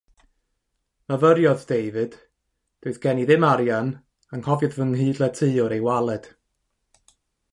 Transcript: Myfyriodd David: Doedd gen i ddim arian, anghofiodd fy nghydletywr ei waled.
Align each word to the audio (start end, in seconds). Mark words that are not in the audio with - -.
Myfyriodd 1.11 1.65
David: 1.71 2.15
Doedd 2.87 2.97
gen 3.03 3.21
i 3.23 3.27
ddim 3.31 3.45
arian, 3.49 3.91
anghofiodd 4.37 4.73
fy 4.79 4.87
nghydletywr 4.93 5.77
ei 5.79 5.85
waled. 5.89 6.31